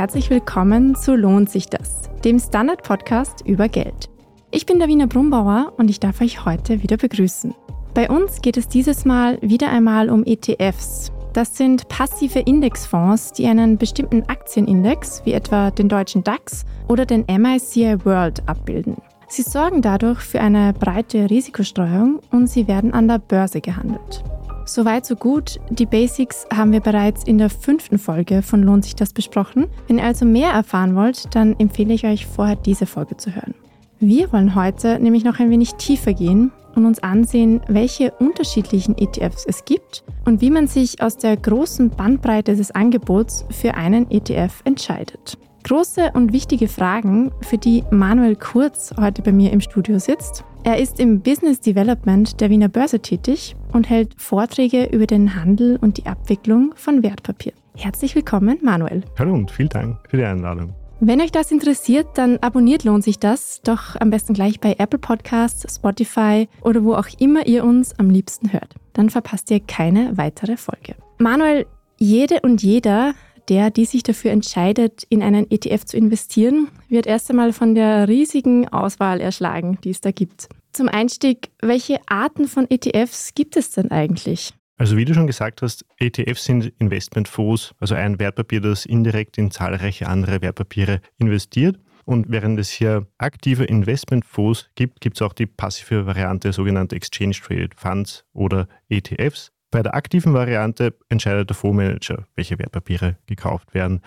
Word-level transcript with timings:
Herzlich 0.00 0.30
willkommen 0.30 0.94
zu 0.94 1.14
Lohnt 1.14 1.50
sich 1.50 1.66
das, 1.66 2.08
dem 2.24 2.38
Standard-Podcast 2.38 3.46
über 3.46 3.68
Geld. 3.68 4.08
Ich 4.50 4.64
bin 4.64 4.78
Davina 4.78 5.04
Brumbauer 5.04 5.74
und 5.76 5.90
ich 5.90 6.00
darf 6.00 6.22
euch 6.22 6.46
heute 6.46 6.82
wieder 6.82 6.96
begrüßen. 6.96 7.54
Bei 7.92 8.08
uns 8.08 8.40
geht 8.40 8.56
es 8.56 8.66
dieses 8.66 9.04
Mal 9.04 9.36
wieder 9.42 9.68
einmal 9.68 10.08
um 10.08 10.24
ETFs. 10.24 11.12
Das 11.34 11.54
sind 11.54 11.86
passive 11.88 12.38
Indexfonds, 12.38 13.34
die 13.34 13.46
einen 13.46 13.76
bestimmten 13.76 14.22
Aktienindex, 14.22 15.20
wie 15.26 15.34
etwa 15.34 15.70
den 15.70 15.90
deutschen 15.90 16.24
DAX 16.24 16.64
oder 16.88 17.04
den 17.04 17.26
MICI 17.28 18.02
World, 18.02 18.42
abbilden. 18.48 18.96
Sie 19.28 19.42
sorgen 19.42 19.82
dadurch 19.82 20.20
für 20.20 20.40
eine 20.40 20.72
breite 20.72 21.28
Risikostreuung 21.28 22.20
und 22.30 22.46
sie 22.46 22.66
werden 22.68 22.94
an 22.94 23.06
der 23.06 23.18
Börse 23.18 23.60
gehandelt. 23.60 24.24
Soweit 24.70 25.04
so 25.04 25.16
gut. 25.16 25.58
Die 25.70 25.84
Basics 25.84 26.46
haben 26.54 26.70
wir 26.70 26.78
bereits 26.78 27.24
in 27.24 27.38
der 27.38 27.50
fünften 27.50 27.98
Folge 27.98 28.40
von 28.40 28.62
Lohnt 28.62 28.84
sich 28.84 28.94
das 28.94 29.12
besprochen. 29.12 29.66
Wenn 29.88 29.98
ihr 29.98 30.04
also 30.04 30.24
mehr 30.24 30.52
erfahren 30.52 30.94
wollt, 30.94 31.34
dann 31.34 31.58
empfehle 31.58 31.92
ich 31.92 32.04
euch 32.04 32.24
vorher 32.24 32.54
diese 32.54 32.86
Folge 32.86 33.16
zu 33.16 33.34
hören. 33.34 33.56
Wir 33.98 34.32
wollen 34.32 34.54
heute 34.54 35.00
nämlich 35.00 35.24
noch 35.24 35.40
ein 35.40 35.50
wenig 35.50 35.74
tiefer 35.74 36.14
gehen 36.14 36.52
und 36.76 36.86
uns 36.86 37.02
ansehen, 37.02 37.60
welche 37.66 38.12
unterschiedlichen 38.12 38.96
ETFs 38.96 39.44
es 39.44 39.64
gibt 39.64 40.04
und 40.24 40.40
wie 40.40 40.50
man 40.50 40.68
sich 40.68 41.02
aus 41.02 41.16
der 41.16 41.36
großen 41.36 41.90
Bandbreite 41.90 42.54
des 42.54 42.70
Angebots 42.70 43.46
für 43.50 43.74
einen 43.74 44.08
ETF 44.08 44.62
entscheidet. 44.62 45.36
Große 45.62 46.12
und 46.14 46.32
wichtige 46.32 46.68
Fragen, 46.68 47.32
für 47.42 47.58
die 47.58 47.84
Manuel 47.90 48.34
Kurz 48.34 48.92
heute 48.98 49.22
bei 49.22 49.30
mir 49.30 49.52
im 49.52 49.60
Studio 49.60 49.98
sitzt. 49.98 50.44
Er 50.64 50.78
ist 50.78 50.98
im 50.98 51.20
Business 51.20 51.60
Development 51.60 52.40
der 52.40 52.50
Wiener 52.50 52.68
Börse 52.68 53.00
tätig 53.00 53.54
und 53.72 53.88
hält 53.88 54.14
Vorträge 54.20 54.86
über 54.86 55.06
den 55.06 55.34
Handel 55.34 55.78
und 55.80 55.98
die 55.98 56.06
Abwicklung 56.06 56.72
von 56.76 57.02
Wertpapier. 57.02 57.52
Herzlich 57.76 58.14
willkommen, 58.14 58.58
Manuel. 58.62 59.02
Hallo 59.18 59.34
und 59.34 59.50
vielen 59.50 59.68
Dank 59.68 59.98
für 60.08 60.16
die 60.16 60.24
Einladung. 60.24 60.74
Wenn 61.02 61.20
euch 61.20 61.32
das 61.32 61.50
interessiert, 61.50 62.08
dann 62.14 62.38
abonniert 62.38 62.84
lohnt 62.84 63.04
sich 63.04 63.18
das 63.18 63.62
doch 63.62 63.96
am 63.98 64.10
besten 64.10 64.34
gleich 64.34 64.60
bei 64.60 64.76
Apple 64.78 64.98
Podcasts, 64.98 65.76
Spotify 65.76 66.48
oder 66.62 66.84
wo 66.84 66.94
auch 66.94 67.08
immer 67.18 67.46
ihr 67.46 67.64
uns 67.64 67.98
am 67.98 68.10
liebsten 68.10 68.52
hört. 68.52 68.74
Dann 68.92 69.08
verpasst 69.08 69.50
ihr 69.50 69.60
keine 69.60 70.18
weitere 70.18 70.56
Folge. 70.58 70.96
Manuel, 71.18 71.66
jede 71.96 72.40
und 72.40 72.62
jeder 72.62 73.14
der, 73.50 73.70
die 73.70 73.84
sich 73.84 74.02
dafür 74.04 74.30
entscheidet, 74.30 75.04
in 75.08 75.22
einen 75.22 75.50
ETF 75.50 75.84
zu 75.84 75.96
investieren, 75.96 76.68
wird 76.88 77.06
erst 77.06 77.28
einmal 77.30 77.52
von 77.52 77.74
der 77.74 78.08
riesigen 78.08 78.68
Auswahl 78.68 79.20
erschlagen, 79.20 79.78
die 79.82 79.90
es 79.90 80.00
da 80.00 80.12
gibt. 80.12 80.48
Zum 80.72 80.88
Einstieg, 80.88 81.50
welche 81.60 81.98
Arten 82.06 82.46
von 82.46 82.70
ETFs 82.70 83.34
gibt 83.34 83.56
es 83.56 83.72
denn 83.72 83.90
eigentlich? 83.90 84.54
Also 84.78 84.96
wie 84.96 85.04
du 85.04 85.12
schon 85.12 85.26
gesagt 85.26 85.60
hast, 85.60 85.84
ETFs 85.98 86.44
sind 86.44 86.72
Investmentfonds, 86.78 87.74
also 87.80 87.96
ein 87.96 88.18
Wertpapier, 88.18 88.60
das 88.60 88.86
indirekt 88.86 89.36
in 89.36 89.50
zahlreiche 89.50 90.08
andere 90.08 90.40
Wertpapiere 90.40 91.00
investiert. 91.18 91.78
Und 92.06 92.30
während 92.30 92.58
es 92.58 92.70
hier 92.70 93.06
aktive 93.18 93.64
Investmentfonds 93.64 94.70
gibt, 94.76 95.00
gibt 95.00 95.16
es 95.16 95.22
auch 95.22 95.32
die 95.32 95.46
passive 95.46 96.06
Variante, 96.06 96.52
sogenannte 96.52 96.96
Exchange 96.96 97.36
Traded 97.42 97.74
Funds 97.74 98.24
oder 98.32 98.68
ETFs. 98.88 99.52
Bei 99.70 99.82
der 99.82 99.94
aktiven 99.94 100.34
Variante 100.34 100.94
entscheidet 101.08 101.48
der 101.50 101.56
Fondsmanager, 101.56 102.26
welche 102.34 102.58
Wertpapiere 102.58 103.16
gekauft 103.26 103.72
werden. 103.72 104.00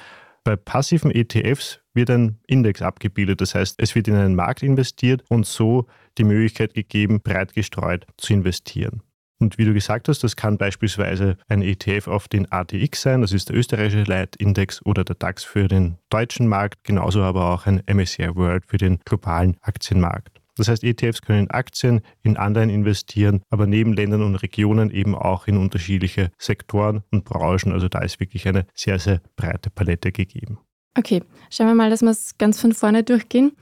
Bei 0.44 0.58
passiven 0.58 1.10
ETFs 1.10 1.80
wird 1.94 2.10
ein 2.10 2.40
Index 2.48 2.82
abgebildet, 2.82 3.40
das 3.40 3.56
heißt, 3.56 3.76
es 3.78 3.96
wird 3.96 4.10
in 4.10 4.16
einen 4.16 4.36
Markt 4.36 4.62
investiert 4.62 5.24
und 5.30 5.46
so 5.46 5.88
die 6.18 6.26
Möglichkeit 6.26 6.74
gegeben, 6.74 7.22
breit 7.22 7.54
gestreut 7.54 8.06
zu 8.18 8.34
investieren. 8.34 9.04
Und 9.40 9.58
wie 9.58 9.66
du 9.66 9.74
gesagt 9.74 10.10
hast, 10.10 10.24
das 10.24 10.36
kann 10.36 10.58
beispielsweise 10.58 11.38
ein 11.48 11.62
ETF 11.62 12.08
auf 12.08 12.28
den 12.28 12.52
ATX 12.52 13.02
sein, 13.02 13.22
das 13.22 13.32
ist 13.32 13.50
der 13.50 13.56
österreichische 13.56 14.04
Leitindex 14.04 14.86
oder 14.86 15.04
der 15.04 15.16
DAX 15.16 15.46
für 15.46 15.70
den 15.70 15.98
deutschen 16.10 16.48
Markt, 16.48 16.84
genauso 16.84 17.22
aber 17.22 17.54
auch 17.54 17.66
ein 17.66 17.82
MSCI 17.88 18.36
World 18.36 18.66
für 18.66 18.78
den 18.78 19.00
globalen 19.06 19.58
Aktienmarkt. 19.62 20.33
Das 20.56 20.68
heißt, 20.68 20.84
ETFs 20.84 21.22
können 21.22 21.46
in 21.46 21.52
Aktien, 21.52 22.02
in 22.22 22.38
Anleihen 22.38 22.70
investieren, 22.70 23.42
aber 23.50 23.66
neben 23.68 23.94
Ländern 23.94 24.22
und 24.22 24.36
Regionen 24.36 24.92
eben 24.92 25.16
auch 25.16 25.48
in 25.48 25.58
unterschiedliche 25.58 26.32
Sektoren 26.38 27.04
und 27.12 27.26
Branchen. 27.26 27.72
Also 27.72 27.90
da 27.90 28.00
ist 28.00 28.20
wirklich 28.20 28.48
eine 28.48 28.66
sehr, 28.74 29.00
sehr 29.00 29.22
breite 29.36 29.70
Palette 29.70 30.12
gegeben. 30.12 30.60
Okay, 30.98 31.24
schauen 31.50 31.68
wir 31.68 31.76
mal, 31.76 31.90
dass 31.90 32.02
wir 32.02 32.12
es 32.12 32.38
ganz 32.38 32.62
von 32.62 32.74
vorne 32.74 33.04
durchgehen. 33.04 33.54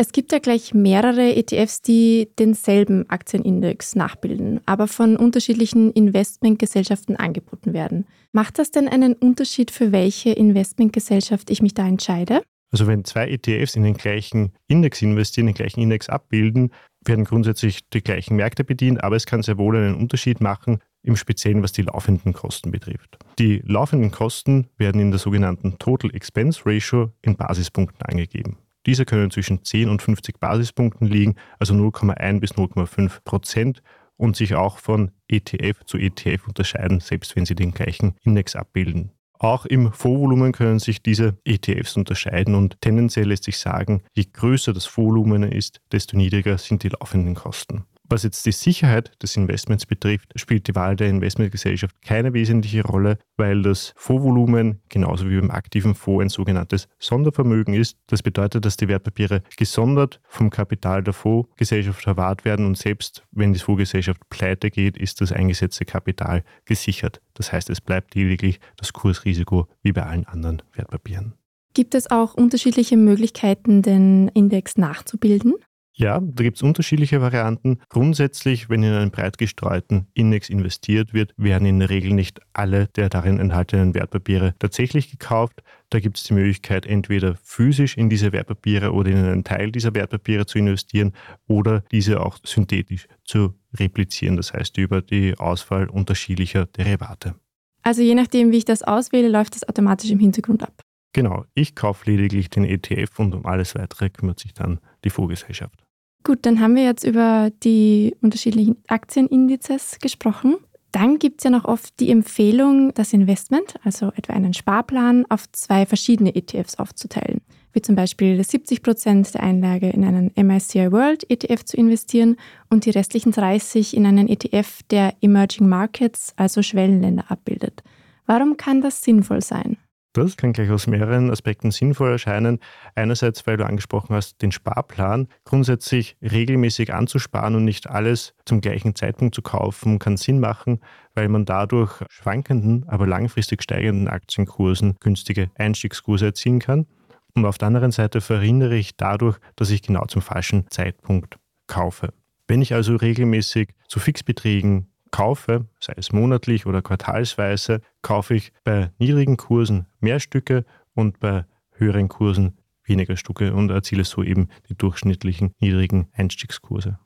Es 0.00 0.12
gibt 0.12 0.30
ja 0.30 0.38
gleich 0.38 0.74
mehrere 0.74 1.34
ETFs, 1.34 1.82
die 1.82 2.30
denselben 2.38 3.10
Aktienindex 3.10 3.96
nachbilden, 3.96 4.60
aber 4.64 4.86
von 4.86 5.16
unterschiedlichen 5.16 5.90
Investmentgesellschaften 5.90 7.16
angeboten 7.16 7.72
werden. 7.72 8.06
Macht 8.30 8.60
das 8.60 8.70
denn 8.70 8.86
einen 8.86 9.14
Unterschied, 9.14 9.72
für 9.72 9.90
welche 9.90 10.30
Investmentgesellschaft 10.30 11.50
ich 11.50 11.62
mich 11.62 11.74
da 11.74 11.88
entscheide? 11.88 12.42
Also 12.70 12.86
wenn 12.86 13.04
zwei 13.04 13.28
ETFs 13.28 13.76
in 13.76 13.82
den 13.82 13.94
gleichen 13.94 14.52
Index 14.66 15.00
investieren, 15.00 15.46
den 15.46 15.54
gleichen 15.54 15.80
Index 15.80 16.08
abbilden, 16.08 16.70
werden 17.04 17.24
grundsätzlich 17.24 17.88
die 17.88 18.02
gleichen 18.02 18.36
Märkte 18.36 18.64
bedient, 18.64 19.02
aber 19.02 19.16
es 19.16 19.26
kann 19.26 19.42
sehr 19.42 19.58
wohl 19.58 19.76
einen 19.76 19.94
Unterschied 19.94 20.40
machen, 20.40 20.80
im 21.02 21.16
Speziellen 21.16 21.62
was 21.62 21.72
die 21.72 21.82
laufenden 21.82 22.32
Kosten 22.32 22.70
betrifft. 22.70 23.18
Die 23.38 23.62
laufenden 23.64 24.10
Kosten 24.10 24.68
werden 24.76 25.00
in 25.00 25.10
der 25.10 25.20
sogenannten 25.20 25.78
Total 25.78 26.14
Expense 26.14 26.62
Ratio 26.66 27.12
in 27.22 27.36
Basispunkten 27.36 28.02
angegeben. 28.02 28.58
Diese 28.84 29.04
können 29.04 29.30
zwischen 29.30 29.64
10 29.64 29.88
und 29.88 30.02
50 30.02 30.38
Basispunkten 30.38 31.06
liegen, 31.06 31.36
also 31.58 31.74
0,1 31.74 32.40
bis 32.40 32.52
0,5 32.52 33.22
Prozent 33.24 33.82
und 34.16 34.36
sich 34.36 34.54
auch 34.54 34.78
von 34.78 35.12
ETF 35.28 35.84
zu 35.84 35.98
ETF 35.98 36.48
unterscheiden, 36.48 37.00
selbst 37.00 37.36
wenn 37.36 37.46
sie 37.46 37.54
den 37.54 37.72
gleichen 37.72 38.16
Index 38.22 38.56
abbilden. 38.56 39.12
Auch 39.38 39.66
im 39.66 39.92
Fondsvolumen 39.92 40.52
können 40.52 40.78
sich 40.80 41.02
diese 41.02 41.38
ETFs 41.44 41.96
unterscheiden 41.96 42.54
und 42.54 42.80
tendenziell 42.80 43.28
lässt 43.28 43.44
sich 43.44 43.58
sagen, 43.58 44.02
je 44.14 44.24
größer 44.32 44.72
das 44.72 44.86
Fondsvolumen 44.86 45.44
ist, 45.44 45.80
desto 45.92 46.16
niedriger 46.16 46.58
sind 46.58 46.82
die 46.82 46.88
laufenden 46.88 47.34
Kosten. 47.34 47.84
Was 48.10 48.22
jetzt 48.22 48.46
die 48.46 48.52
Sicherheit 48.52 49.12
des 49.22 49.36
Investments 49.36 49.84
betrifft, 49.84 50.32
spielt 50.36 50.66
die 50.66 50.74
Wahl 50.74 50.96
der 50.96 51.08
Investmentgesellschaft 51.08 51.94
keine 52.00 52.32
wesentliche 52.32 52.82
Rolle, 52.82 53.18
weil 53.36 53.60
das 53.60 53.92
Fondsvolumen 53.96 54.80
genauso 54.88 55.28
wie 55.28 55.38
beim 55.38 55.50
aktiven 55.50 55.94
Fonds 55.94 56.24
ein 56.24 56.28
sogenanntes 56.30 56.88
Sondervermögen 56.98 57.74
ist. 57.74 57.98
Das 58.06 58.22
bedeutet, 58.22 58.64
dass 58.64 58.78
die 58.78 58.88
Wertpapiere 58.88 59.42
gesondert 59.58 60.20
vom 60.26 60.48
Kapital 60.48 61.02
der 61.02 61.12
Fondsgesellschaft 61.12 62.02
verwahrt 62.02 62.46
werden 62.46 62.64
und 62.64 62.78
selbst 62.78 63.24
wenn 63.30 63.52
die 63.52 63.58
Fondsgesellschaft 63.58 64.22
pleite 64.30 64.70
geht, 64.70 64.96
ist 64.96 65.20
das 65.20 65.30
eingesetzte 65.30 65.84
Kapital 65.84 66.44
gesichert. 66.64 67.20
Das 67.34 67.52
heißt, 67.52 67.68
es 67.68 67.82
bleibt 67.82 68.14
lediglich 68.14 68.58
das 68.78 68.94
Kursrisiko 68.94 69.68
wie 69.82 69.92
bei 69.92 70.04
allen 70.04 70.24
anderen 70.24 70.62
Wertpapieren. 70.72 71.34
Gibt 71.74 71.94
es 71.94 72.10
auch 72.10 72.34
unterschiedliche 72.34 72.96
Möglichkeiten, 72.96 73.82
den 73.82 74.28
Index 74.28 74.78
nachzubilden? 74.78 75.54
Ja, 75.98 76.20
da 76.20 76.44
gibt 76.44 76.58
es 76.58 76.62
unterschiedliche 76.62 77.20
Varianten. 77.20 77.80
Grundsätzlich, 77.88 78.70
wenn 78.70 78.84
in 78.84 78.92
einen 78.92 79.10
breit 79.10 79.36
gestreuten 79.36 80.06
Index 80.14 80.48
investiert 80.48 81.12
wird, 81.12 81.34
werden 81.36 81.66
in 81.66 81.80
der 81.80 81.90
Regel 81.90 82.12
nicht 82.12 82.40
alle 82.52 82.86
der 82.94 83.08
darin 83.08 83.40
enthaltenen 83.40 83.94
Wertpapiere 83.94 84.54
tatsächlich 84.60 85.10
gekauft. 85.10 85.60
Da 85.90 85.98
gibt 85.98 86.16
es 86.16 86.22
die 86.22 86.34
Möglichkeit, 86.34 86.86
entweder 86.86 87.34
physisch 87.42 87.96
in 87.96 88.08
diese 88.08 88.30
Wertpapiere 88.30 88.92
oder 88.92 89.10
in 89.10 89.16
einen 89.16 89.42
Teil 89.42 89.72
dieser 89.72 89.92
Wertpapiere 89.92 90.46
zu 90.46 90.58
investieren 90.58 91.14
oder 91.48 91.82
diese 91.90 92.20
auch 92.20 92.38
synthetisch 92.44 93.08
zu 93.24 93.54
replizieren, 93.76 94.36
das 94.36 94.52
heißt 94.52 94.78
über 94.78 95.02
die 95.02 95.36
Auswahl 95.36 95.88
unterschiedlicher 95.88 96.66
Derivate. 96.66 97.34
Also 97.82 98.02
je 98.02 98.14
nachdem, 98.14 98.52
wie 98.52 98.58
ich 98.58 98.64
das 98.64 98.84
auswähle, 98.84 99.28
läuft 99.28 99.56
das 99.56 99.68
automatisch 99.68 100.12
im 100.12 100.20
Hintergrund 100.20 100.62
ab. 100.62 100.80
Genau, 101.12 101.44
ich 101.54 101.74
kaufe 101.74 102.08
lediglich 102.08 102.50
den 102.50 102.64
ETF 102.64 103.18
und 103.18 103.34
um 103.34 103.46
alles 103.46 103.74
weitere 103.74 104.10
kümmert 104.10 104.38
sich 104.38 104.54
dann 104.54 104.78
die 105.04 105.10
Fondsgesellschaft. 105.10 105.87
Gut, 106.24 106.40
dann 106.42 106.60
haben 106.60 106.74
wir 106.74 106.84
jetzt 106.84 107.04
über 107.04 107.50
die 107.62 108.14
unterschiedlichen 108.20 108.76
Aktienindizes 108.86 109.98
gesprochen. 110.00 110.56
Dann 110.92 111.18
gibt 111.18 111.40
es 111.40 111.44
ja 111.44 111.50
noch 111.50 111.64
oft 111.64 112.00
die 112.00 112.10
Empfehlung, 112.10 112.94
das 112.94 113.12
Investment, 113.12 113.74
also 113.84 114.10
etwa 114.16 114.32
einen 114.32 114.54
Sparplan, 114.54 115.26
auf 115.28 115.50
zwei 115.52 115.86
verschiedene 115.86 116.34
ETFs 116.34 116.76
aufzuteilen. 116.76 117.40
Wie 117.72 117.82
zum 117.82 117.94
Beispiel 117.94 118.42
70 118.42 118.82
Prozent 118.82 119.34
der 119.34 119.42
Einlage 119.42 119.90
in 119.90 120.04
einen 120.04 120.32
MSCI 120.34 120.90
World 120.90 121.30
ETF 121.30 121.64
zu 121.64 121.76
investieren 121.76 122.36
und 122.70 122.86
die 122.86 122.90
restlichen 122.90 123.32
30 123.32 123.94
in 123.94 124.06
einen 124.06 124.28
ETF, 124.28 124.82
der 124.90 125.14
Emerging 125.20 125.68
Markets, 125.68 126.32
also 126.36 126.62
Schwellenländer, 126.62 127.30
abbildet. 127.30 127.82
Warum 128.24 128.56
kann 128.56 128.80
das 128.80 129.02
sinnvoll 129.02 129.42
sein? 129.42 129.76
Das 130.14 130.36
kann 130.36 130.52
gleich 130.52 130.70
aus 130.70 130.86
mehreren 130.86 131.30
Aspekten 131.30 131.70
sinnvoll 131.70 132.12
erscheinen. 132.12 132.60
Einerseits, 132.94 133.46
weil 133.46 133.56
du 133.56 133.66
angesprochen 133.66 134.14
hast, 134.14 134.40
den 134.40 134.52
Sparplan 134.52 135.28
grundsätzlich 135.44 136.16
regelmäßig 136.22 136.94
anzusparen 136.94 137.54
und 137.54 137.64
nicht 137.64 137.88
alles 137.88 138.34
zum 138.46 138.60
gleichen 138.60 138.94
Zeitpunkt 138.94 139.34
zu 139.34 139.42
kaufen, 139.42 139.98
kann 139.98 140.16
Sinn 140.16 140.40
machen, 140.40 140.80
weil 141.14 141.28
man 141.28 141.44
dadurch 141.44 142.02
schwankenden, 142.08 142.88
aber 142.88 143.06
langfristig 143.06 143.62
steigenden 143.62 144.08
Aktienkursen 144.08 144.96
günstige 145.00 145.50
Einstiegskurse 145.56 146.26
erzielen 146.26 146.58
kann. 146.58 146.86
Und 147.34 147.44
auf 147.44 147.58
der 147.58 147.68
anderen 147.68 147.92
Seite 147.92 148.20
verhindere 148.20 148.76
ich 148.76 148.96
dadurch, 148.96 149.38
dass 149.56 149.70
ich 149.70 149.82
genau 149.82 150.06
zum 150.06 150.22
falschen 150.22 150.66
Zeitpunkt 150.70 151.36
kaufe. 151.66 152.12
Wenn 152.48 152.62
ich 152.62 152.72
also 152.72 152.96
regelmäßig 152.96 153.74
zu 153.88 154.00
Fixbeträgen 154.00 154.88
kaufe, 155.10 155.66
sei 155.80 155.94
es 155.96 156.12
monatlich 156.12 156.66
oder 156.66 156.82
quartalsweise, 156.82 157.80
kaufe 158.02 158.34
ich 158.34 158.52
bei 158.64 158.90
niedrigen 158.98 159.36
Kursen 159.36 159.86
mehr 160.00 160.20
Stücke 160.20 160.64
und 160.94 161.20
bei 161.20 161.44
höheren 161.72 162.08
Kursen 162.08 162.58
weniger 162.84 163.16
Stücke 163.16 163.54
und 163.54 163.70
erziele 163.70 164.04
so 164.04 164.22
eben 164.22 164.48
die 164.68 164.76
durchschnittlichen 164.76 165.52
niedrigen 165.60 166.08
Einstiegskurse. 166.12 166.98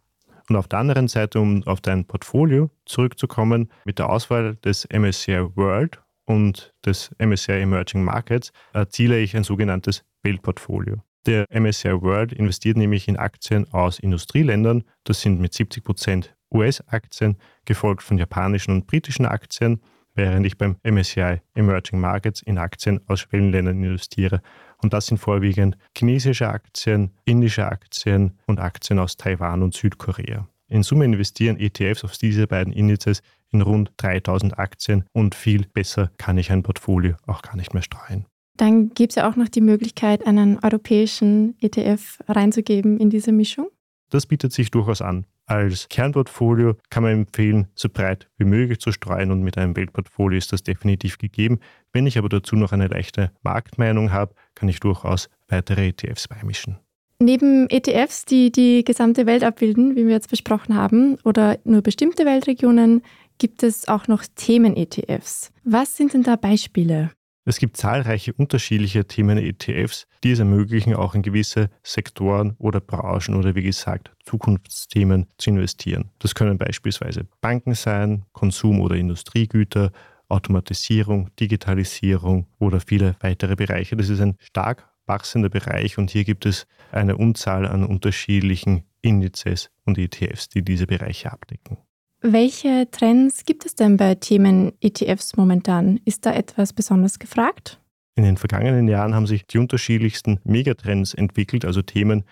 Und 0.49 0.57
auf 0.57 0.69
der 0.69 0.81
anderen 0.81 1.09
Seite, 1.09 1.41
um 1.41 1.63
auf 1.67 1.81
dein 1.81 2.05
Portfolio 2.07 2.71
zurückzukommen, 2.85 3.71
mit 3.85 3.99
der 3.99 4.11
Auswahl 4.11 4.57
des 4.57 4.87
MSCI 4.93 5.57
World 5.57 6.03
und 6.25 6.73
des 6.85 7.11
MSCI 7.19 7.61
Emerging 7.63 8.03
Markets 8.05 8.53
erziele 8.73 9.19
ich 9.19 9.37
ein 9.37 9.45
sogenanntes 9.45 10.05
Weltportfolio. 10.23 11.03
Der 11.27 11.47
MSCI 11.51 12.03
World 12.03 12.33
investiert 12.33 12.77
nämlich 12.77 13.07
in 13.07 13.17
Aktien 13.17 13.73
aus 13.73 14.01
Industrieländern. 14.01 14.85
Das 15.05 15.21
sind 15.21 15.41
mit 15.41 15.55
70 15.55 15.85
Prozent 15.85 16.35
US-Aktien, 16.53 17.37
gefolgt 17.65 18.03
von 18.03 18.19
japanischen 18.19 18.73
und 18.73 18.87
britischen 18.87 19.27
Aktien, 19.27 19.81
während 20.15 20.47
ich 20.47 20.59
beim 20.59 20.77
MSCI 20.83 21.41
Emerging 21.55 22.01
Markets 22.01 22.43
in 22.43 22.59
Aktien 22.59 23.01
aus 23.09 23.21
Schwellenländern 23.21 23.83
investiere. 23.83 24.43
Und 24.83 24.93
das 24.93 25.07
sind 25.07 25.19
vorwiegend 25.19 25.77
chinesische 25.97 26.49
Aktien, 26.49 27.13
indische 27.25 27.67
Aktien 27.67 28.39
und 28.47 28.61
Aktien 28.61 28.99
aus 28.99 29.17
Taiwan 29.17 29.63
und 29.63 29.75
Südkorea. 29.75 30.47
In 30.69 30.83
Summe 30.83 31.05
investieren 31.05 31.59
ETFs 31.59 32.05
auf 32.05 32.17
diese 32.17 32.47
beiden 32.47 32.73
Indizes 32.73 33.23
in 33.51 33.61
rund 33.61 33.93
3000 33.99 34.59
Aktien 34.59 35.05
und 35.13 35.35
viel 35.35 35.67
besser 35.67 36.11
kann 36.17 36.39
ich 36.39 36.51
ein 36.51 36.63
Portfolio 36.63 37.17
auch 37.27 37.43
gar 37.43 37.57
nicht 37.57 37.75
mehr 37.75 37.83
streuen. 37.83 38.27
Dann 38.57 38.91
gibt 38.91 39.13
es 39.13 39.17
ja 39.17 39.31
auch 39.31 39.37
noch 39.37 39.49
die 39.49 39.61
Möglichkeit, 39.61 40.27
einen 40.27 40.59
europäischen 40.63 41.57
ETF 41.61 42.21
reinzugeben 42.29 42.99
in 42.99 43.11
diese 43.11 43.33
Mischung. 43.33 43.69
Das 44.11 44.27
bietet 44.27 44.53
sich 44.53 44.71
durchaus 44.71 45.01
an. 45.01 45.27
Als 45.47 45.89
Kernportfolio 45.89 46.77
kann 46.89 47.03
man 47.03 47.13
empfehlen, 47.13 47.69
so 47.75 47.89
breit 47.89 48.29
wie 48.39 48.45
möglich 48.45 48.79
zu 48.79 48.93
streuen 48.93 49.31
und 49.31 49.43
mit 49.43 49.59
einem 49.59 49.77
Weltportfolio 49.77 50.39
ist 50.39 50.53
das 50.53 50.63
definitiv 50.63 51.19
gegeben. 51.19 51.59
Wenn 51.93 52.07
ich 52.07 52.17
aber 52.17 52.29
dazu 52.29 52.57
noch 52.57 52.73
eine 52.73 52.87
leichte 52.87 53.33
Marktmeinung 53.43 54.13
habe, 54.13 54.35
kann 54.55 54.69
ich 54.69 54.81
durchaus 54.81 55.29
weitere 55.49 55.89
ETFs 55.89 56.29
beimischen. 56.29 56.79
Neben 57.19 57.69
ETFs, 57.71 58.25
die 58.25 58.51
die 58.51 58.85
gesamte 58.85 59.27
Welt 59.27 59.45
abbilden, 59.45 59.95
wie 59.95 60.07
wir 60.07 60.13
jetzt 60.13 60.31
besprochen 60.31 60.75
haben, 60.75 61.19
oder 61.25 61.59
nur 61.65 61.83
bestimmte 61.83 62.25
Weltregionen, 62.25 63.03
gibt 63.39 63.63
es 63.63 63.89
auch 63.89 64.09
noch 64.09 64.25
Themen-ETFs. 64.35 65.53
Was 65.65 65.97
sind 65.97 66.15
denn 66.15 66.23
da 66.23 66.37
Beispiele? 66.37 67.11
Es 67.45 67.59
gibt 67.59 67.77
zahlreiche 67.77 68.33
unterschiedliche 68.33 69.05
Themen-ETFs, 69.05 70.07
die 70.23 70.31
es 70.31 70.39
ermöglichen, 70.39 70.95
auch 70.95 71.17
in 71.17 71.23
gewisse 71.23 71.71
Sektoren 71.83 72.55
oder 72.59 72.81
Branchen 72.81 73.35
oder 73.35 73.57
wie 73.57 73.65
gesagt 73.65 74.13
Zukunftsthemen 74.25 75.27
zu 75.39 75.51
investieren. 75.51 76.11
Das 76.21 76.37
können 76.37 76.57
beispielsweise 76.57 77.27
Banken 77.41 77.75
sein, 77.75 78.25
Konsum- 78.33 78.81
oder 78.81 78.95
Industriegüter, 78.95 79.91
Automatisierung, 80.29 81.31
Digitalisierung 81.41 82.47
oder 82.61 82.79
viele 82.79 83.17
weitere 83.21 83.57
Bereiche. 83.57 83.97
Das 83.97 84.09
ist 84.09 84.21
ein 84.21 84.37
stark 84.39 84.89
wachsender 85.07 85.49
Bereich 85.49 85.99
und 85.99 86.13
hier 86.13 86.23
gibt 86.23 86.47
es 86.47 86.69
eine 86.93 87.17
Unzahl 87.17 87.67
an 87.67 87.85
unterschiedlichen 87.85 88.85
Indizes 89.01 89.71
und 89.85 89.99
ETFs, 89.99 90.49
die 90.49 90.63
diese 90.63 90.87
Bereiche 90.87 91.33
abdecken. 91.33 91.79
Welche 92.25 92.89
Trends 92.89 93.45
gibt 93.45 93.67
es 93.67 93.75
denn 93.75 93.97
bei 93.97 94.15
Themen 94.15 94.73
ETFs 94.81 95.37
momentan? 95.37 95.99
Ist 96.05 96.25
da 96.25 96.33
etwas 96.33 96.73
besonders 96.73 97.19
gefragt? 97.19 97.81
In 98.15 98.23
den 98.23 98.37
vergangenen 98.37 98.87
Jahren 98.87 99.13
haben 99.13 99.27
sich 99.27 99.45
die 99.45 99.59
unterschiedlichsten 99.59 100.39
Megatrends 100.45 101.15
entwickelt, 101.15 101.65
also 101.65 101.83
Themen, 101.83 102.23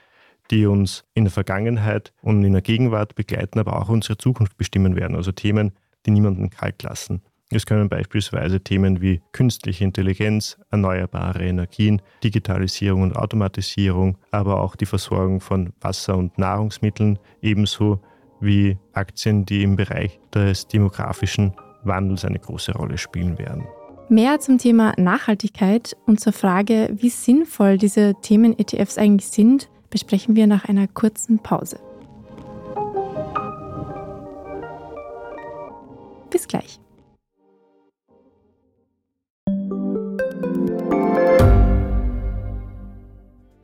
die 0.52 0.66
uns 0.66 1.02
in 1.14 1.24
der 1.24 1.32
Vergangenheit 1.32 2.12
und 2.22 2.44
in 2.44 2.52
der 2.52 2.62
Gegenwart 2.62 3.16
begleiten, 3.16 3.58
aber 3.58 3.82
auch 3.82 3.88
unsere 3.88 4.16
Zukunft 4.16 4.56
bestimmen 4.56 4.94
werden. 4.94 5.16
Also 5.16 5.32
Themen, 5.32 5.72
die 6.06 6.12
niemanden 6.12 6.50
kalt 6.50 6.84
lassen. 6.84 7.22
Es 7.50 7.66
können 7.66 7.88
beispielsweise 7.88 8.60
Themen 8.60 9.00
wie 9.00 9.20
künstliche 9.32 9.82
Intelligenz, 9.82 10.56
erneuerbare 10.70 11.44
Energien, 11.44 12.00
Digitalisierung 12.22 13.02
und 13.02 13.16
Automatisierung, 13.16 14.18
aber 14.30 14.60
auch 14.60 14.76
die 14.76 14.86
Versorgung 14.86 15.40
von 15.40 15.72
Wasser 15.80 16.16
und 16.16 16.38
Nahrungsmitteln, 16.38 17.18
ebenso 17.42 18.00
wie 18.40 18.76
Aktien, 18.92 19.44
die 19.46 19.62
im 19.62 19.76
Bereich 19.76 20.18
des 20.34 20.66
demografischen 20.66 21.54
Wandels 21.84 22.24
eine 22.24 22.38
große 22.38 22.72
Rolle 22.72 22.98
spielen 22.98 23.38
werden. 23.38 23.64
Mehr 24.08 24.40
zum 24.40 24.58
Thema 24.58 24.92
Nachhaltigkeit 24.96 25.96
und 26.06 26.18
zur 26.18 26.32
Frage, 26.32 26.90
wie 26.92 27.10
sinnvoll 27.10 27.78
diese 27.78 28.14
Themen-ETFs 28.22 28.98
eigentlich 28.98 29.28
sind, 29.28 29.70
besprechen 29.88 30.34
wir 30.34 30.46
nach 30.46 30.64
einer 30.64 30.88
kurzen 30.88 31.38
Pause. 31.38 31.78
Bis 36.30 36.48
gleich. 36.48 36.80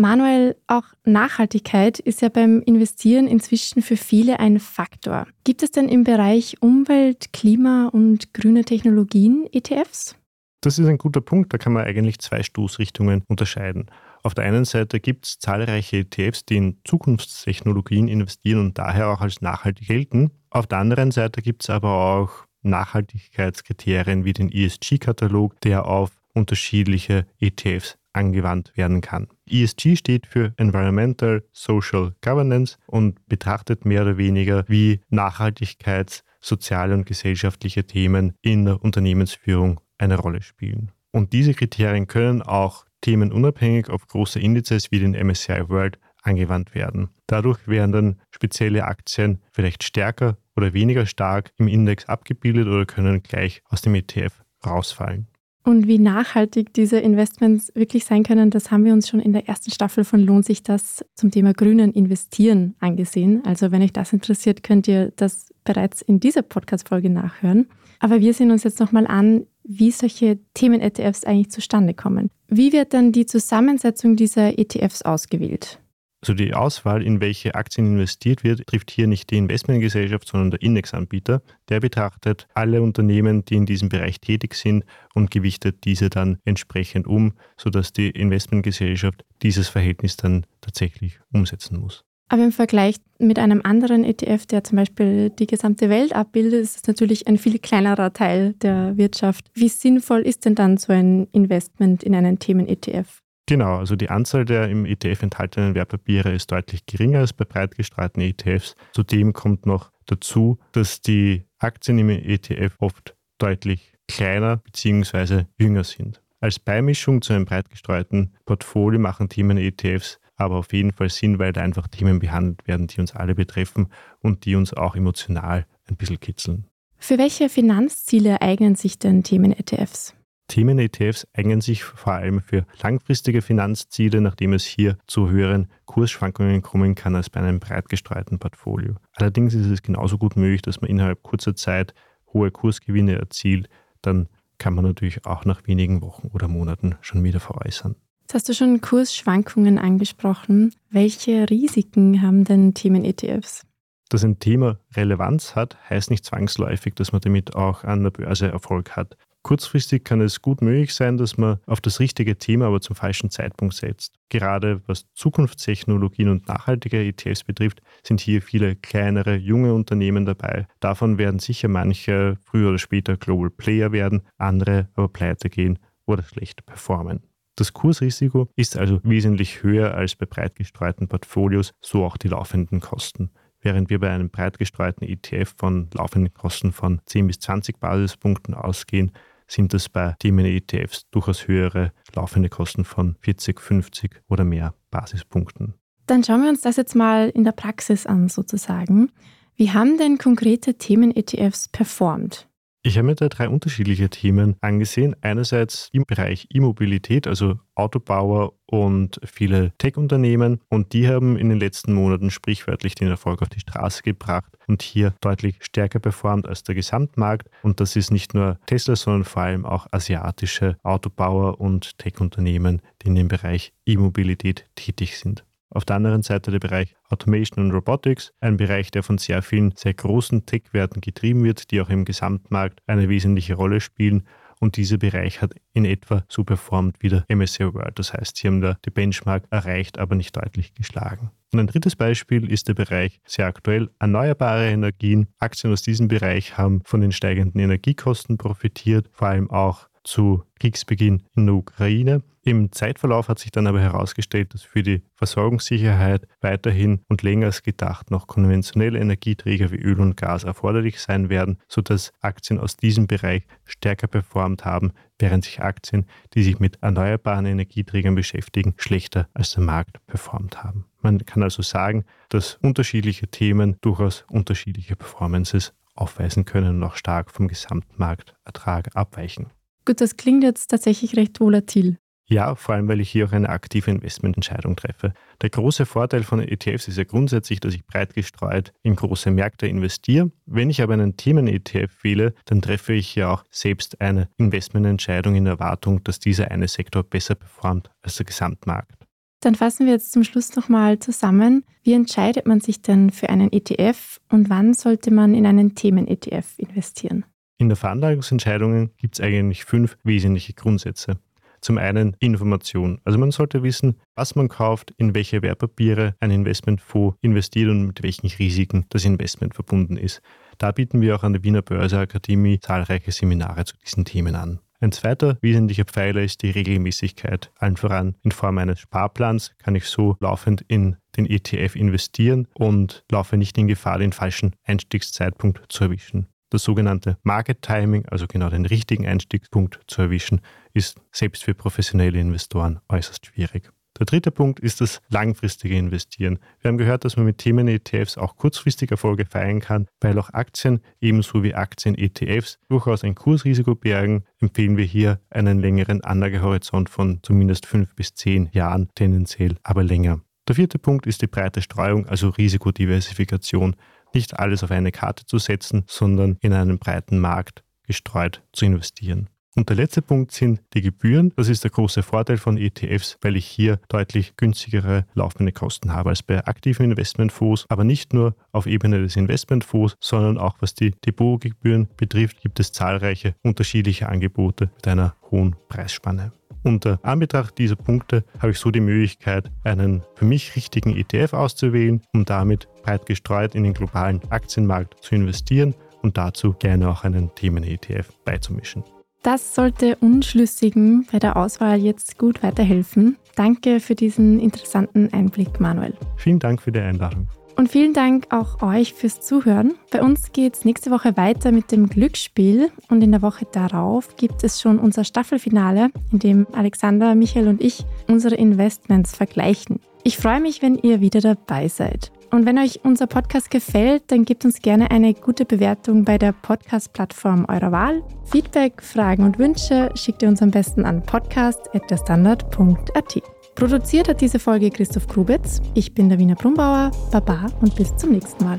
Manuel, 0.00 0.54
auch 0.68 0.84
Nachhaltigkeit 1.04 1.98
ist 1.98 2.22
ja 2.22 2.28
beim 2.28 2.62
Investieren 2.62 3.26
inzwischen 3.26 3.82
für 3.82 3.96
viele 3.96 4.38
ein 4.38 4.60
Faktor. 4.60 5.26
Gibt 5.42 5.64
es 5.64 5.72
denn 5.72 5.88
im 5.88 6.04
Bereich 6.04 6.56
Umwelt, 6.60 7.32
Klima 7.32 7.88
und 7.88 8.32
grüne 8.32 8.64
Technologien 8.64 9.48
ETFs? 9.50 10.14
Das 10.60 10.78
ist 10.78 10.86
ein 10.86 10.98
guter 10.98 11.20
Punkt. 11.20 11.52
Da 11.52 11.58
kann 11.58 11.72
man 11.72 11.84
eigentlich 11.84 12.20
zwei 12.20 12.44
Stoßrichtungen 12.44 13.24
unterscheiden. 13.26 13.90
Auf 14.22 14.34
der 14.34 14.44
einen 14.44 14.64
Seite 14.64 15.00
gibt 15.00 15.26
es 15.26 15.38
zahlreiche 15.40 15.98
ETFs, 15.98 16.44
die 16.44 16.58
in 16.58 16.78
Zukunftstechnologien 16.84 18.06
investieren 18.06 18.60
und 18.60 18.78
daher 18.78 19.08
auch 19.08 19.20
als 19.20 19.40
nachhaltig 19.40 19.88
gelten. 19.88 20.30
Auf 20.50 20.68
der 20.68 20.78
anderen 20.78 21.10
Seite 21.10 21.42
gibt 21.42 21.64
es 21.64 21.70
aber 21.70 21.90
auch 21.90 22.44
Nachhaltigkeitskriterien 22.62 24.24
wie 24.24 24.32
den 24.32 24.52
ESG-Katalog, 24.52 25.60
der 25.62 25.86
auf 25.86 26.12
unterschiedliche 26.34 27.26
ETFs 27.40 27.98
angewandt 28.12 28.76
werden 28.76 29.00
kann. 29.00 29.28
ESG 29.50 29.96
steht 29.96 30.26
für 30.26 30.52
Environmental 30.56 31.42
Social 31.52 32.14
Governance 32.22 32.76
und 32.86 33.26
betrachtet 33.26 33.84
mehr 33.84 34.02
oder 34.02 34.16
weniger, 34.16 34.64
wie 34.68 35.00
Nachhaltigkeits-, 35.10 36.22
soziale 36.40 36.94
und 36.94 37.06
gesellschaftliche 37.06 37.84
Themen 37.84 38.34
in 38.42 38.64
der 38.64 38.82
Unternehmensführung 38.82 39.80
eine 39.98 40.18
Rolle 40.18 40.42
spielen. 40.42 40.92
Und 41.10 41.32
diese 41.32 41.54
Kriterien 41.54 42.06
können 42.06 42.42
auch 42.42 42.84
themenunabhängig 43.00 43.90
auf 43.90 44.06
große 44.06 44.40
Indizes 44.40 44.90
wie 44.90 45.00
den 45.00 45.12
MSCI 45.12 45.68
World 45.68 45.98
angewandt 46.22 46.74
werden. 46.74 47.10
Dadurch 47.26 47.66
werden 47.66 47.92
dann 47.92 48.20
spezielle 48.30 48.84
Aktien 48.84 49.42
vielleicht 49.52 49.84
stärker 49.84 50.36
oder 50.56 50.72
weniger 50.72 51.06
stark 51.06 51.52
im 51.56 51.68
Index 51.68 52.06
abgebildet 52.06 52.66
oder 52.66 52.86
können 52.86 53.22
gleich 53.22 53.62
aus 53.68 53.82
dem 53.82 53.94
ETF 53.94 54.42
rausfallen. 54.64 55.28
Und 55.68 55.86
wie 55.86 55.98
nachhaltig 55.98 56.72
diese 56.72 56.98
Investments 56.98 57.70
wirklich 57.74 58.06
sein 58.06 58.22
können, 58.22 58.48
das 58.48 58.70
haben 58.70 58.86
wir 58.86 58.94
uns 58.94 59.06
schon 59.06 59.20
in 59.20 59.34
der 59.34 59.50
ersten 59.50 59.70
Staffel 59.70 60.02
von 60.02 60.18
Lohnt 60.18 60.46
sich 60.46 60.62
das 60.62 61.04
zum 61.14 61.30
Thema 61.30 61.52
grünen 61.52 61.92
Investieren 61.92 62.74
angesehen. 62.80 63.42
Also 63.44 63.70
wenn 63.70 63.82
euch 63.82 63.92
das 63.92 64.14
interessiert, 64.14 64.62
könnt 64.62 64.88
ihr 64.88 65.12
das 65.16 65.52
bereits 65.64 66.00
in 66.00 66.20
dieser 66.20 66.40
Podcast-Folge 66.40 67.10
nachhören. 67.10 67.66
Aber 67.98 68.20
wir 68.20 68.32
sehen 68.32 68.50
uns 68.50 68.64
jetzt 68.64 68.80
nochmal 68.80 69.06
an, 69.06 69.44
wie 69.62 69.90
solche 69.90 70.38
Themen-ETFs 70.54 71.24
eigentlich 71.24 71.50
zustande 71.50 71.92
kommen. 71.92 72.30
Wie 72.46 72.72
wird 72.72 72.94
dann 72.94 73.12
die 73.12 73.26
Zusammensetzung 73.26 74.16
dieser 74.16 74.58
ETFs 74.58 75.02
ausgewählt? 75.02 75.80
Also 76.20 76.34
die 76.34 76.52
Auswahl, 76.52 77.02
in 77.02 77.20
welche 77.20 77.54
Aktien 77.54 77.86
investiert 77.86 78.42
wird, 78.42 78.66
trifft 78.66 78.90
hier 78.90 79.06
nicht 79.06 79.30
die 79.30 79.36
Investmentgesellschaft, 79.36 80.26
sondern 80.26 80.50
der 80.50 80.62
Indexanbieter. 80.62 81.42
Der 81.68 81.80
betrachtet 81.80 82.48
alle 82.54 82.82
Unternehmen, 82.82 83.44
die 83.44 83.54
in 83.54 83.66
diesem 83.66 83.88
Bereich 83.88 84.20
tätig 84.20 84.54
sind 84.54 84.84
und 85.14 85.30
gewichtet 85.30 85.84
diese 85.84 86.10
dann 86.10 86.38
entsprechend 86.44 87.06
um, 87.06 87.34
sodass 87.56 87.92
die 87.92 88.10
Investmentgesellschaft 88.10 89.24
dieses 89.42 89.68
Verhältnis 89.68 90.16
dann 90.16 90.44
tatsächlich 90.60 91.20
umsetzen 91.32 91.78
muss. 91.78 92.04
Aber 92.30 92.44
im 92.44 92.52
Vergleich 92.52 92.96
mit 93.18 93.38
einem 93.38 93.62
anderen 93.62 94.04
ETF, 94.04 94.44
der 94.46 94.62
zum 94.62 94.76
Beispiel 94.76 95.30
die 95.30 95.46
gesamte 95.46 95.88
Welt 95.88 96.14
abbildet, 96.14 96.60
ist 96.60 96.76
es 96.76 96.86
natürlich 96.86 97.26
ein 97.26 97.38
viel 97.38 97.58
kleinerer 97.58 98.12
Teil 98.12 98.52
der 98.54 98.96
Wirtschaft. 98.98 99.50
Wie 99.54 99.68
sinnvoll 99.68 100.20
ist 100.20 100.44
denn 100.44 100.54
dann 100.54 100.76
so 100.76 100.92
ein 100.92 101.28
Investment 101.32 102.02
in 102.02 102.14
einen 102.14 102.38
Themen-ETF? 102.38 103.22
Genau, 103.48 103.78
also 103.78 103.96
die 103.96 104.10
Anzahl 104.10 104.44
der 104.44 104.68
im 104.68 104.84
ETF 104.84 105.22
enthaltenen 105.22 105.74
Wertpapiere 105.74 106.32
ist 106.32 106.52
deutlich 106.52 106.84
geringer 106.84 107.20
als 107.20 107.32
bei 107.32 107.46
breit 107.46 107.76
gestreuten 107.76 108.20
ETFs. 108.20 108.74
Zudem 108.92 109.32
kommt 109.32 109.64
noch 109.64 109.90
dazu, 110.04 110.58
dass 110.72 111.00
die 111.00 111.44
Aktien 111.58 111.98
im 111.98 112.10
ETF 112.10 112.74
oft 112.78 113.16
deutlich 113.38 113.94
kleiner 114.06 114.58
bzw. 114.58 115.44
jünger 115.58 115.84
sind. 115.84 116.20
Als 116.40 116.58
Beimischung 116.58 117.22
zu 117.22 117.32
einem 117.32 117.46
breit 117.46 117.70
gestreuten 117.70 118.34
Portfolio 118.44 119.00
machen 119.00 119.30
Themen-ETFs 119.30 120.20
aber 120.38 120.56
auf 120.56 120.72
jeden 120.72 120.92
Fall 120.92 121.08
Sinn, 121.08 121.38
weil 121.38 121.52
da 121.52 121.62
einfach 121.62 121.88
Themen 121.88 122.20
behandelt 122.20 122.68
werden, 122.68 122.86
die 122.86 123.00
uns 123.00 123.14
alle 123.14 123.34
betreffen 123.34 123.88
und 124.20 124.44
die 124.44 124.54
uns 124.54 124.72
auch 124.72 124.94
emotional 124.94 125.66
ein 125.88 125.96
bisschen 125.96 126.20
kitzeln. 126.20 126.66
Für 126.96 127.18
welche 127.18 127.48
Finanzziele 127.48 128.40
eignen 128.40 128.76
sich 128.76 128.98
denn 128.98 129.22
Themen-ETFs? 129.22 130.14
Themen-ETFs 130.48 131.26
eignen 131.34 131.60
sich 131.60 131.84
vor 131.84 132.14
allem 132.14 132.40
für 132.40 132.66
langfristige 132.82 133.42
Finanzziele, 133.42 134.20
nachdem 134.20 134.54
es 134.54 134.64
hier 134.64 134.98
zu 135.06 135.30
höheren 135.30 135.68
Kursschwankungen 135.84 136.62
kommen 136.62 136.94
kann 136.94 137.14
als 137.14 137.30
bei 137.30 137.40
einem 137.40 137.60
breit 137.60 137.88
gestreuten 137.88 138.38
Portfolio. 138.38 138.96
Allerdings 139.12 139.54
ist 139.54 139.66
es 139.66 139.82
genauso 139.82 140.18
gut 140.18 140.36
möglich, 140.36 140.62
dass 140.62 140.80
man 140.80 140.90
innerhalb 140.90 141.22
kurzer 141.22 141.54
Zeit 141.54 141.94
hohe 142.32 142.50
Kursgewinne 142.50 143.18
erzielt. 143.18 143.68
Dann 144.02 144.28
kann 144.58 144.74
man 144.74 144.84
natürlich 144.84 145.24
auch 145.26 145.44
nach 145.44 145.66
wenigen 145.66 146.02
Wochen 146.02 146.28
oder 146.28 146.48
Monaten 146.48 146.96
schon 147.00 147.22
wieder 147.22 147.40
veräußern. 147.40 147.94
Jetzt 148.22 148.34
hast 148.34 148.48
du 148.48 148.54
schon 148.54 148.80
Kursschwankungen 148.80 149.78
angesprochen. 149.78 150.74
Welche 150.90 151.48
Risiken 151.48 152.20
haben 152.20 152.44
denn 152.44 152.74
Themen-ETFs? 152.74 153.64
Dass 154.10 154.24
ein 154.24 154.38
Thema 154.38 154.78
Relevanz 154.96 155.54
hat, 155.54 155.78
heißt 155.88 156.10
nicht 156.10 156.24
zwangsläufig, 156.24 156.94
dass 156.94 157.12
man 157.12 157.20
damit 157.20 157.54
auch 157.54 157.84
an 157.84 158.02
der 158.02 158.10
Börse 158.10 158.48
Erfolg 158.48 158.96
hat. 158.96 159.16
Kurzfristig 159.42 160.04
kann 160.04 160.20
es 160.20 160.42
gut 160.42 160.62
möglich 160.62 160.94
sein, 160.94 161.16
dass 161.16 161.38
man 161.38 161.58
auf 161.66 161.80
das 161.80 162.00
richtige 162.00 162.36
Thema 162.36 162.66
aber 162.66 162.80
zum 162.80 162.96
falschen 162.96 163.30
Zeitpunkt 163.30 163.74
setzt. 163.74 164.14
Gerade 164.28 164.82
was 164.86 165.06
Zukunftstechnologien 165.14 166.28
und 166.28 166.48
nachhaltige 166.48 167.02
ETFs 167.02 167.44
betrifft, 167.44 167.80
sind 168.02 168.20
hier 168.20 168.42
viele 168.42 168.76
kleinere, 168.76 169.36
junge 169.36 169.72
Unternehmen 169.72 170.26
dabei. 170.26 170.66
Davon 170.80 171.18
werden 171.18 171.38
sicher 171.38 171.68
manche 171.68 172.36
früher 172.44 172.70
oder 172.70 172.78
später 172.78 173.16
Global 173.16 173.50
Player 173.50 173.92
werden, 173.92 174.22
andere 174.36 174.88
aber 174.94 175.08
pleite 175.08 175.48
gehen 175.48 175.78
oder 176.04 176.22
schlecht 176.24 176.66
performen. 176.66 177.22
Das 177.56 177.72
Kursrisiko 177.72 178.48
ist 178.54 178.76
also 178.76 179.00
wesentlich 179.02 179.62
höher 179.62 179.94
als 179.94 180.14
bei 180.14 180.26
breit 180.26 180.54
gestreuten 180.54 181.08
Portfolios, 181.08 181.72
so 181.80 182.04
auch 182.04 182.16
die 182.16 182.28
laufenden 182.28 182.80
Kosten. 182.80 183.30
Während 183.60 183.90
wir 183.90 183.98
bei 183.98 184.10
einem 184.10 184.30
breit 184.30 184.58
gestreuten 184.58 185.02
ETF 185.06 185.54
von 185.56 185.90
laufenden 185.92 186.32
Kosten 186.32 186.70
von 186.70 187.00
10 187.06 187.26
bis 187.26 187.40
20 187.40 187.80
Basispunkten 187.80 188.54
ausgehen, 188.54 189.10
sind 189.48 189.74
das 189.74 189.88
bei 189.88 190.14
Themen-ETFs 190.18 191.08
durchaus 191.10 191.48
höhere 191.48 191.92
laufende 192.14 192.48
Kosten 192.48 192.84
von 192.84 193.16
40, 193.20 193.60
50 193.60 194.22
oder 194.28 194.44
mehr 194.44 194.74
Basispunkten. 194.90 195.74
Dann 196.06 196.24
schauen 196.24 196.42
wir 196.42 196.48
uns 196.48 196.62
das 196.62 196.76
jetzt 196.76 196.94
mal 196.94 197.28
in 197.28 197.44
der 197.44 197.52
Praxis 197.52 198.06
an, 198.06 198.28
sozusagen. 198.28 199.10
Wie 199.56 199.72
haben 199.72 199.98
denn 199.98 200.18
konkrete 200.18 200.74
Themen-ETFs 200.74 201.68
performt? 201.68 202.47
Ich 202.84 202.96
habe 202.96 203.08
mir 203.08 203.16
da 203.16 203.28
drei 203.28 203.48
unterschiedliche 203.48 204.08
Themen 204.08 204.56
angesehen. 204.60 205.16
Einerseits 205.20 205.88
im 205.92 206.04
Bereich 206.06 206.46
E-Mobilität, 206.50 207.26
also 207.26 207.58
Autobauer 207.74 208.54
und 208.66 209.20
viele 209.24 209.72
Tech-Unternehmen. 209.78 210.60
Und 210.68 210.92
die 210.92 211.08
haben 211.08 211.36
in 211.36 211.48
den 211.48 211.58
letzten 211.58 211.92
Monaten 211.92 212.30
sprichwörtlich 212.30 212.94
den 212.94 213.08
Erfolg 213.08 213.42
auf 213.42 213.48
die 213.48 213.60
Straße 213.60 214.02
gebracht 214.02 214.56
und 214.68 214.82
hier 214.82 215.14
deutlich 215.20 215.56
stärker 215.60 215.98
performt 215.98 216.46
als 216.46 216.62
der 216.62 216.76
Gesamtmarkt. 216.76 217.50
Und 217.62 217.80
das 217.80 217.96
ist 217.96 218.12
nicht 218.12 218.34
nur 218.34 218.60
Tesla, 218.66 218.94
sondern 218.94 219.24
vor 219.24 219.42
allem 219.42 219.66
auch 219.66 219.88
asiatische 219.90 220.76
Autobauer 220.84 221.60
und 221.60 221.98
Tech-Unternehmen, 221.98 222.80
die 223.02 223.08
in 223.08 223.16
dem 223.16 223.28
Bereich 223.28 223.72
E-Mobilität 223.86 224.66
tätig 224.76 225.18
sind. 225.18 225.44
Auf 225.78 225.84
der 225.84 225.94
anderen 225.94 226.22
Seite 226.24 226.50
der 226.50 226.58
Bereich 226.58 226.96
Automation 227.08 227.64
und 227.64 227.70
Robotics, 227.70 228.32
ein 228.40 228.56
Bereich, 228.56 228.90
der 228.90 229.04
von 229.04 229.16
sehr 229.16 229.42
vielen, 229.42 229.74
sehr 229.76 229.94
großen 229.94 230.44
Tech-Werten 230.44 231.00
getrieben 231.00 231.44
wird, 231.44 231.70
die 231.70 231.80
auch 231.80 231.88
im 231.88 232.04
Gesamtmarkt 232.04 232.80
eine 232.88 233.08
wesentliche 233.08 233.54
Rolle 233.54 233.80
spielen. 233.80 234.24
Und 234.58 234.76
dieser 234.76 234.96
Bereich 234.96 235.40
hat 235.40 235.54
in 235.74 235.84
etwa 235.84 236.24
so 236.28 236.42
performt 236.42 236.96
wie 236.98 237.10
der 237.10 237.24
MSCI 237.28 237.72
World. 237.74 237.96
Das 237.96 238.12
heißt, 238.12 238.38
sie 238.38 238.48
haben 238.48 238.60
da 238.60 238.76
die 238.84 238.90
Benchmark 238.90 239.44
erreicht, 239.50 240.00
aber 240.00 240.16
nicht 240.16 240.36
deutlich 240.36 240.74
geschlagen. 240.74 241.30
Und 241.52 241.60
ein 241.60 241.68
drittes 241.68 241.94
Beispiel 241.94 242.50
ist 242.50 242.66
der 242.66 242.74
Bereich 242.74 243.20
sehr 243.24 243.46
aktuell 243.46 243.88
erneuerbare 244.00 244.68
Energien. 244.68 245.28
Aktien 245.38 245.72
aus 245.72 245.82
diesem 245.82 246.08
Bereich 246.08 246.58
haben 246.58 246.82
von 246.86 247.00
den 247.00 247.12
steigenden 247.12 247.60
Energiekosten 247.60 248.36
profitiert, 248.36 249.10
vor 249.12 249.28
allem 249.28 249.48
auch 249.48 249.88
zu 250.02 250.42
Kriegsbeginn 250.58 251.22
in 251.36 251.46
der 251.46 251.54
Ukraine. 251.54 252.22
Im 252.48 252.72
Zeitverlauf 252.72 253.28
hat 253.28 253.38
sich 253.38 253.50
dann 253.50 253.66
aber 253.66 253.78
herausgestellt, 253.78 254.54
dass 254.54 254.62
für 254.62 254.82
die 254.82 255.02
Versorgungssicherheit 255.16 256.26
weiterhin 256.40 257.02
und 257.06 257.22
länger 257.22 257.44
als 257.44 257.62
gedacht 257.62 258.10
noch 258.10 258.26
konventionelle 258.26 258.98
Energieträger 258.98 259.70
wie 259.70 259.76
Öl 259.76 260.00
und 260.00 260.16
Gas 260.16 260.44
erforderlich 260.44 260.98
sein 260.98 261.28
werden, 261.28 261.58
sodass 261.68 262.10
Aktien 262.22 262.58
aus 262.58 262.78
diesem 262.78 263.06
Bereich 263.06 263.42
stärker 263.66 264.06
performt 264.06 264.64
haben, 264.64 264.92
während 265.18 265.44
sich 265.44 265.60
Aktien, 265.60 266.06
die 266.32 266.42
sich 266.42 266.58
mit 266.58 266.82
erneuerbaren 266.82 267.44
Energieträgern 267.44 268.14
beschäftigen, 268.14 268.72
schlechter 268.78 269.28
als 269.34 269.52
der 269.52 269.64
Markt 269.64 269.98
performt 270.06 270.64
haben. 270.64 270.86
Man 271.02 271.18
kann 271.26 271.42
also 271.42 271.60
sagen, 271.60 272.06
dass 272.30 272.58
unterschiedliche 272.62 273.28
Themen 273.28 273.76
durchaus 273.82 274.24
unterschiedliche 274.30 274.96
Performances 274.96 275.74
aufweisen 275.94 276.46
können 276.46 276.76
und 276.76 276.82
auch 276.82 276.96
stark 276.96 277.30
vom 277.30 277.46
Gesamtmarktertrag 277.46 278.96
abweichen. 278.96 279.50
Gut, 279.84 280.00
das 280.00 280.16
klingt 280.16 280.44
jetzt 280.44 280.68
tatsächlich 280.68 281.14
recht 281.14 281.40
volatil. 281.40 281.98
Ja, 282.30 282.54
vor 282.54 282.74
allem, 282.74 282.88
weil 282.88 283.00
ich 283.00 283.10
hier 283.10 283.24
auch 283.24 283.32
eine 283.32 283.48
aktive 283.48 283.90
Investmententscheidung 283.90 284.76
treffe. 284.76 285.14
Der 285.40 285.48
große 285.48 285.86
Vorteil 285.86 286.22
von 286.22 286.40
ETFs 286.40 286.86
ist 286.86 286.98
ja 286.98 287.04
grundsätzlich, 287.04 287.58
dass 287.60 287.72
ich 287.72 287.86
breit 287.86 288.12
gestreut 288.12 288.72
in 288.82 288.96
große 288.96 289.30
Märkte 289.30 289.66
investiere. 289.66 290.30
Wenn 290.44 290.68
ich 290.68 290.82
aber 290.82 290.92
einen 290.92 291.16
Themen-ETF 291.16 292.04
wähle, 292.04 292.34
dann 292.44 292.60
treffe 292.60 292.92
ich 292.92 293.14
ja 293.14 293.32
auch 293.32 293.44
selbst 293.50 294.02
eine 294.02 294.28
Investmententscheidung 294.36 295.36
in 295.36 295.46
Erwartung, 295.46 296.04
dass 296.04 296.18
dieser 296.18 296.50
eine 296.50 296.68
Sektor 296.68 297.02
besser 297.02 297.34
performt 297.34 297.90
als 298.02 298.16
der 298.16 298.26
Gesamtmarkt. 298.26 299.06
Dann 299.40 299.54
fassen 299.54 299.86
wir 299.86 299.94
jetzt 299.94 300.12
zum 300.12 300.24
Schluss 300.24 300.54
nochmal 300.54 300.98
zusammen. 300.98 301.64
Wie 301.82 301.94
entscheidet 301.94 302.46
man 302.46 302.60
sich 302.60 302.82
denn 302.82 303.10
für 303.10 303.30
einen 303.30 303.50
ETF 303.52 304.20
und 304.28 304.50
wann 304.50 304.74
sollte 304.74 305.12
man 305.12 305.34
in 305.34 305.46
einen 305.46 305.74
Themen-ETF 305.74 306.58
investieren? 306.58 307.24
In 307.56 307.68
der 307.68 307.76
Veranlagungsentscheidungen 307.76 308.90
gibt 308.96 309.18
es 309.18 309.24
eigentlich 309.24 309.64
fünf 309.64 309.96
wesentliche 310.04 310.52
Grundsätze. 310.52 311.18
Zum 311.60 311.78
einen 311.78 312.16
Information. 312.20 313.00
Also 313.04 313.18
man 313.18 313.30
sollte 313.30 313.62
wissen, 313.62 313.96
was 314.14 314.34
man 314.34 314.48
kauft, 314.48 314.92
in 314.96 315.14
welche 315.14 315.42
Wertpapiere 315.42 316.14
ein 316.20 316.30
Investmentfonds 316.30 317.16
investiert 317.20 317.70
und 317.70 317.86
mit 317.86 318.02
welchen 318.02 318.28
Risiken 318.28 318.86
das 318.90 319.04
Investment 319.04 319.54
verbunden 319.54 319.96
ist. 319.96 320.22
Da 320.58 320.72
bieten 320.72 321.00
wir 321.00 321.16
auch 321.16 321.22
an 321.22 321.32
der 321.32 321.44
Wiener 321.44 321.62
Börseakademie 321.62 322.60
zahlreiche 322.60 323.12
Seminare 323.12 323.64
zu 323.64 323.76
diesen 323.76 324.04
Themen 324.04 324.34
an. 324.34 324.60
Ein 324.80 324.92
zweiter 324.92 325.38
wesentlicher 325.40 325.84
Pfeiler 325.84 326.22
ist 326.22 326.42
die 326.42 326.50
Regelmäßigkeit. 326.50 327.50
Allen 327.56 327.76
voran 327.76 328.14
in 328.22 328.30
Form 328.30 328.58
eines 328.58 328.78
Sparplans 328.78 329.52
kann 329.58 329.74
ich 329.74 329.86
so 329.86 330.16
laufend 330.20 330.62
in 330.68 330.96
den 331.16 331.26
ETF 331.26 331.74
investieren 331.74 332.46
und 332.54 333.04
laufe 333.10 333.36
nicht 333.36 333.58
in 333.58 333.66
Gefahr, 333.66 333.98
den 333.98 334.12
falschen 334.12 334.54
Einstiegszeitpunkt 334.64 335.60
zu 335.68 335.84
erwischen. 335.84 336.28
Das 336.50 336.62
sogenannte 336.62 337.18
Market 337.24 337.60
Timing, 337.60 338.06
also 338.06 338.26
genau 338.28 338.50
den 338.50 338.66
richtigen 338.66 339.06
Einstiegspunkt 339.06 339.80
zu 339.88 340.02
erwischen, 340.02 340.40
ist 340.78 341.00
selbst 341.12 341.44
für 341.44 341.54
professionelle 341.54 342.18
Investoren 342.18 342.80
äußerst 342.88 343.26
schwierig. 343.26 343.70
Der 343.98 344.06
dritte 344.06 344.30
Punkt 344.30 344.60
ist 344.60 344.80
das 344.80 345.00
langfristige 345.08 345.76
Investieren. 345.76 346.38
Wir 346.60 346.68
haben 346.68 346.78
gehört, 346.78 347.04
dass 347.04 347.16
man 347.16 347.26
mit 347.26 347.38
Themen-ETFs 347.38 348.16
auch 348.16 348.36
kurzfristig 348.36 348.92
Erfolge 348.92 349.26
feiern 349.26 349.58
kann, 349.58 349.88
weil 350.00 350.16
auch 350.20 350.30
Aktien 350.30 350.80
ebenso 351.00 351.42
wie 351.42 351.54
Aktien-ETFs 351.54 352.58
durchaus 352.68 353.02
ein 353.02 353.16
Kursrisiko 353.16 353.74
bergen, 353.74 354.24
empfehlen 354.40 354.76
wir 354.76 354.84
hier 354.84 355.20
einen 355.30 355.58
längeren 355.58 356.02
Anlagehorizont 356.02 356.88
von 356.88 357.18
zumindest 357.24 357.66
fünf 357.66 357.96
bis 357.96 358.14
zehn 358.14 358.48
Jahren, 358.52 358.88
tendenziell 358.94 359.56
aber 359.64 359.82
länger. 359.82 360.20
Der 360.46 360.54
vierte 360.54 360.78
Punkt 360.78 361.08
ist 361.08 361.20
die 361.20 361.26
breite 361.26 361.60
Streuung, 361.60 362.06
also 362.06 362.28
Risikodiversifikation 362.28 363.74
nicht 364.14 364.38
alles 364.38 364.62
auf 364.62 364.70
eine 364.70 364.92
Karte 364.92 365.26
zu 365.26 365.38
setzen, 365.38 365.82
sondern 365.88 366.38
in 366.40 366.52
einen 366.52 366.78
breiten 366.78 367.18
Markt 367.18 367.64
gestreut 367.82 368.42
zu 368.52 368.64
investieren. 368.64 369.28
Und 369.58 369.68
der 369.70 369.76
letzte 369.76 370.02
Punkt 370.02 370.30
sind 370.30 370.60
die 370.72 370.82
Gebühren. 370.82 371.32
Das 371.34 371.48
ist 371.48 371.64
der 371.64 371.72
große 371.72 372.04
Vorteil 372.04 372.36
von 372.36 372.56
ETFs, 372.56 373.18
weil 373.22 373.34
ich 373.34 373.44
hier 373.44 373.80
deutlich 373.88 374.36
günstigere 374.36 375.04
laufende 375.14 375.50
Kosten 375.50 375.92
habe 375.92 376.10
als 376.10 376.22
bei 376.22 376.46
aktiven 376.46 376.84
Investmentfonds. 376.84 377.66
Aber 377.68 377.82
nicht 377.82 378.14
nur 378.14 378.36
auf 378.52 378.66
Ebene 378.66 379.02
des 379.02 379.16
Investmentfonds, 379.16 379.96
sondern 379.98 380.38
auch 380.38 380.58
was 380.60 380.74
die 380.74 380.92
Depotgebühren 381.04 381.88
betrifft, 381.96 382.40
gibt 382.40 382.60
es 382.60 382.70
zahlreiche 382.70 383.34
unterschiedliche 383.42 384.08
Angebote 384.08 384.70
mit 384.76 384.86
einer 384.86 385.16
hohen 385.28 385.56
Preisspanne. 385.68 386.30
Unter 386.62 387.00
Anbetracht 387.02 387.58
dieser 387.58 387.74
Punkte 387.74 388.22
habe 388.38 388.52
ich 388.52 388.58
so 388.58 388.70
die 388.70 388.78
Möglichkeit, 388.78 389.50
einen 389.64 390.04
für 390.14 390.24
mich 390.24 390.54
richtigen 390.54 390.96
ETF 390.96 391.32
auszuwählen, 391.32 392.00
um 392.14 392.24
damit 392.24 392.68
breit 392.84 393.06
gestreut 393.06 393.56
in 393.56 393.64
den 393.64 393.74
globalen 393.74 394.20
Aktienmarkt 394.30 395.02
zu 395.02 395.16
investieren 395.16 395.74
und 396.00 396.16
dazu 396.16 396.52
gerne 396.52 396.88
auch 396.88 397.02
einen 397.02 397.34
Themen-ETF 397.34 398.08
beizumischen. 398.24 398.84
Das 399.22 399.54
sollte 399.54 399.96
Unschlüssigen 399.96 401.06
bei 401.10 401.18
der 401.18 401.36
Auswahl 401.36 401.78
jetzt 401.78 402.18
gut 402.18 402.42
weiterhelfen. 402.42 403.16
Danke 403.34 403.80
für 403.80 403.94
diesen 403.94 404.38
interessanten 404.40 405.12
Einblick, 405.12 405.60
Manuel. 405.60 405.94
Vielen 406.16 406.38
Dank 406.38 406.62
für 406.62 406.72
die 406.72 406.80
Einladung. 406.80 407.28
Und 407.58 407.68
vielen 407.68 407.92
Dank 407.92 408.28
auch 408.32 408.62
euch 408.62 408.94
fürs 408.94 409.20
Zuhören. 409.20 409.74
Bei 409.90 410.00
uns 410.00 410.30
geht 410.30 410.54
es 410.54 410.64
nächste 410.64 410.92
Woche 410.92 411.16
weiter 411.16 411.50
mit 411.50 411.72
dem 411.72 411.88
Glücksspiel 411.88 412.70
und 412.88 413.02
in 413.02 413.10
der 413.10 413.20
Woche 413.20 413.48
darauf 413.50 414.16
gibt 414.16 414.44
es 414.44 414.60
schon 414.60 414.78
unser 414.78 415.02
Staffelfinale, 415.02 415.90
in 416.12 416.20
dem 416.20 416.46
Alexander, 416.52 417.16
Michael 417.16 417.48
und 417.48 417.60
ich 417.60 417.84
unsere 418.06 418.36
Investments 418.36 419.16
vergleichen. 419.16 419.80
Ich 420.04 420.18
freue 420.18 420.40
mich, 420.40 420.62
wenn 420.62 420.76
ihr 420.76 421.00
wieder 421.00 421.20
dabei 421.20 421.66
seid. 421.66 422.12
Und 422.30 422.46
wenn 422.46 422.58
euch 422.58 422.80
unser 422.84 423.06
Podcast 423.06 423.50
gefällt, 423.50 424.04
dann 424.08 424.24
gebt 424.24 424.44
uns 424.44 424.60
gerne 424.60 424.90
eine 424.90 425.14
gute 425.14 425.44
Bewertung 425.44 426.04
bei 426.04 426.18
der 426.18 426.32
Podcast-Plattform 426.32 427.46
eurer 427.48 427.70
Wahl. 427.72 428.02
Feedback, 428.24 428.82
Fragen 428.82 429.24
und 429.24 429.38
Wünsche 429.38 429.90
schickt 429.94 430.22
ihr 430.22 430.28
uns 430.28 430.42
am 430.42 430.50
besten 430.50 430.84
an 430.84 431.02
podcast.derstandard.at. 431.02 433.22
Produziert 433.54 434.08
hat 434.08 434.20
diese 434.20 434.38
Folge 434.38 434.70
Christoph 434.70 435.08
Grubitz. 435.08 435.60
Ich 435.74 435.94
bin 435.94 436.08
der 436.08 436.18
Wiener 436.18 436.36
Brumbauer. 436.36 436.90
Baba 437.10 437.46
und 437.60 437.74
bis 437.74 437.96
zum 437.96 438.12
nächsten 438.12 438.44
Mal. 438.44 438.58